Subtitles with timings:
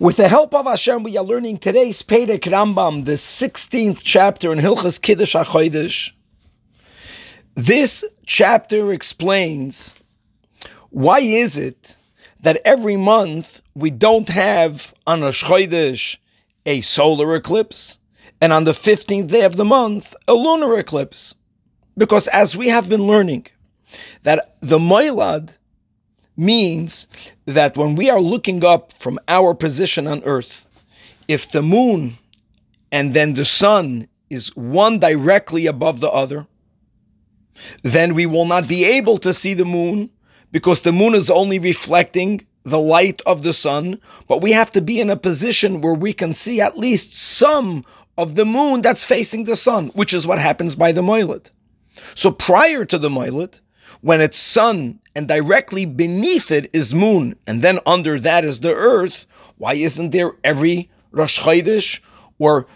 [0.00, 4.60] With the help of Hashem, we are learning today's Perek Rambam, the 16th chapter in
[4.60, 6.12] Hilchas Kiddush HaChodesh.
[7.56, 9.96] This chapter explains
[10.90, 11.96] why is it
[12.42, 16.16] that every month we don't have on a Chodesh
[16.64, 17.98] a solar eclipse,
[18.40, 21.34] and on the 15th day of the month, a lunar eclipse.
[21.96, 23.48] Because as we have been learning,
[24.22, 25.57] that the Moilad
[26.38, 27.06] means
[27.46, 30.66] that when we are looking up from our position on earth,
[31.26, 32.16] if the moon
[32.92, 36.46] and then the sun is one directly above the other,
[37.82, 40.10] then we will not be able to see the moon
[40.52, 44.80] because the moon is only reflecting the light of the sun, but we have to
[44.80, 47.84] be in a position where we can see at least some
[48.16, 51.50] of the moon that's facing the sun, which is what happens by the Moilad.
[52.14, 53.60] So prior to the Moilad,
[54.00, 58.74] when it's sun and directly beneath it is moon, and then under that is the
[58.74, 62.00] earth, why isn't there every Rosh Chodesh
[62.38, 62.66] or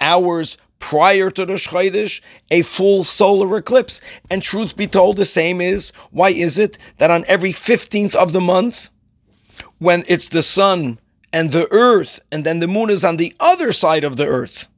[0.00, 4.00] hours prior to Rosh Chodesh a full solar eclipse?
[4.30, 8.32] And truth be told, the same is why is it that on every 15th of
[8.32, 8.90] the month,
[9.78, 10.98] when it's the sun
[11.32, 14.68] and the earth, and then the moon is on the other side of the earth,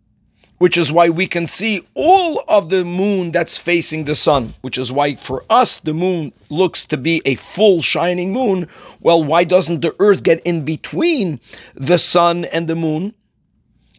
[0.58, 4.76] which is why we can see all of the moon that's facing the sun, which
[4.78, 8.68] is why for us the moon looks to be a full shining moon.
[9.00, 11.40] Well, why doesn't the earth get in between
[11.74, 13.14] the sun and the moon?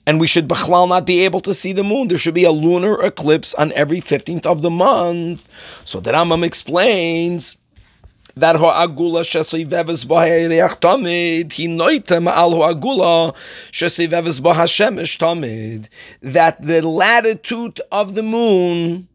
[0.06, 2.08] And we should Bechlal not be able to see the moon.
[2.08, 5.48] There should be a lunar eclipse on every 15th of the month.
[5.86, 7.58] So the Rambam explains
[8.40, 11.52] that shesiveves b'ha'eriach tamid
[12.28, 12.54] al
[13.72, 15.90] shesiveves b'ha'shemesh tamid
[16.22, 19.08] that the latitude of the moon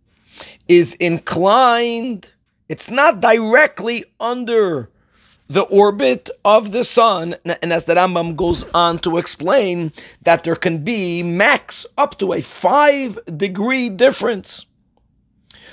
[0.69, 2.33] is inclined
[2.69, 4.89] it's not directly under
[5.49, 10.57] the orbit of the sun, and as the Rambam goes on to explain, that there
[10.57, 14.67] can be max up to a five degree difference.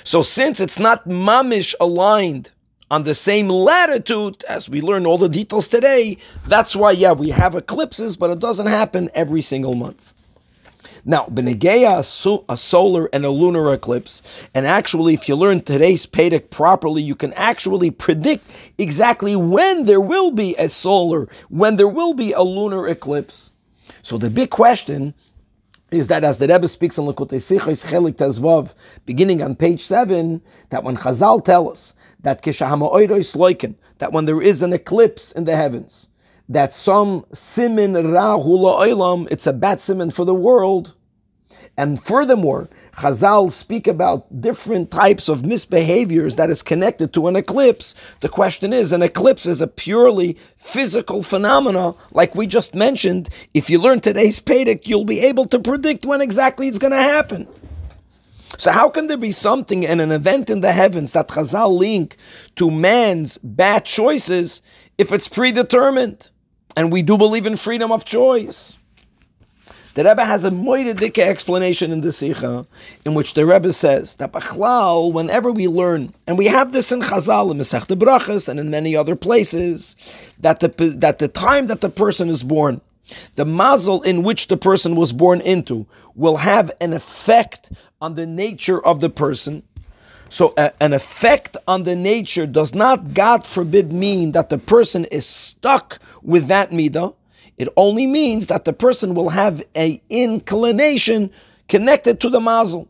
[0.04, 2.51] So, since it's not mamish aligned
[2.92, 6.18] on the same latitude as we learn all the details today.
[6.46, 10.12] That's why, yeah, we have eclipses, but it doesn't happen every single month.
[11.06, 12.00] Now, Benegeya,
[12.48, 17.14] a solar and a lunar eclipse, and actually, if you learn today's Perek properly, you
[17.14, 22.42] can actually predict exactly when there will be a solar, when there will be a
[22.42, 23.52] lunar eclipse.
[24.02, 25.14] So the big question
[25.90, 28.74] is that as the Rebbe speaks in Likutei Sichos Chelik Tezvav,
[29.06, 34.72] beginning on page seven, that when Chazal tell us that that when there is an
[34.72, 36.08] eclipse in the heavens,
[36.48, 40.94] that some simin rahula oilam, it's a bad simin for the world.
[41.76, 47.94] And furthermore, Chazal speak about different types of misbehaviors that is connected to an eclipse.
[48.20, 53.30] The question is, an eclipse is a purely physical phenomena, like we just mentioned.
[53.54, 56.98] If you learn today's Perek, you'll be able to predict when exactly it's going to
[56.98, 57.48] happen.
[58.62, 62.16] So how can there be something and an event in the heavens that Chazal link
[62.54, 64.62] to man's bad choices
[64.98, 66.30] if it's predetermined?
[66.76, 68.78] And we do believe in freedom of choice.
[69.94, 72.64] The Rebbe has a moedic explanation in the Sikha,
[73.04, 77.00] in which the Rebbe says that Bachlal, whenever we learn, and we have this in
[77.00, 79.96] Chazal, in Masech Brachas, and in many other places,
[80.38, 80.68] that the,
[80.98, 82.80] that the time that the person is born,
[83.36, 88.26] the mazel in which the person was born into will have an effect on the
[88.26, 89.62] nature of the person.
[90.28, 95.04] So, a, an effect on the nature does not, God forbid, mean that the person
[95.06, 97.14] is stuck with that midah.
[97.58, 101.30] It only means that the person will have a inclination
[101.68, 102.88] connected to the mazel.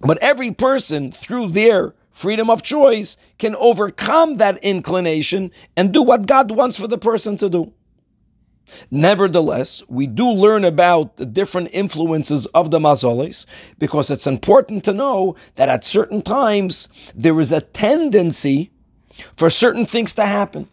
[0.00, 6.26] But every person, through their freedom of choice, can overcome that inclination and do what
[6.26, 7.72] God wants for the person to do.
[8.90, 13.46] Nevertheless, we do learn about the different influences of the mazoles
[13.78, 18.70] because it's important to know that at certain times there is a tendency
[19.36, 20.68] for certain things to happen.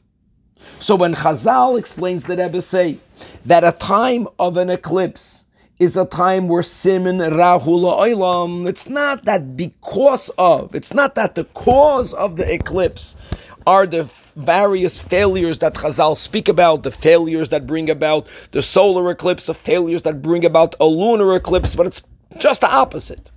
[0.80, 3.00] So when Chazal explains the Rebbe say
[3.46, 5.46] that a time of an eclipse
[5.80, 11.36] is a time where simin rahula oilam, it's not that because of, it's not that
[11.36, 13.16] the cause of the eclipse
[13.70, 14.04] are the
[14.36, 19.54] various failures that Chazal speak about, the failures that bring about the solar eclipse, the
[19.54, 22.02] failures that bring about a lunar eclipse, but it's
[22.40, 23.30] just the opposite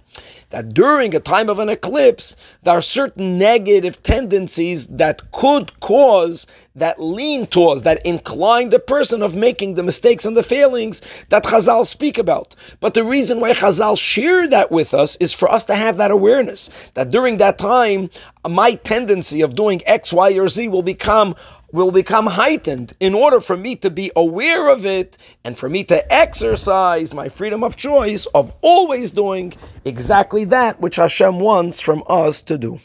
[0.52, 6.46] that during a time of an eclipse, there are certain negative tendencies that could cause,
[6.76, 11.00] that lean towards, that incline the person of making the mistakes and the failings
[11.30, 12.54] that Chazal speak about.
[12.80, 16.10] But the reason why Chazal share that with us is for us to have that
[16.10, 18.10] awareness that during that time,
[18.46, 21.34] my tendency of doing X, Y, or Z will become
[21.72, 25.82] will become heightened in order for me to be aware of it and for me
[25.84, 29.52] to exercise my freedom of choice of always doing
[29.84, 32.78] exactly that which Hashem wants from us to do.